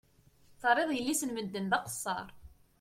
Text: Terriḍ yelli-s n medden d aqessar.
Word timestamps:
Terriḍ 0.61 0.89
yelli-s 0.93 1.21
n 1.23 1.29
medden 1.33 1.65
d 1.71 1.73
aqessar. 1.77 2.27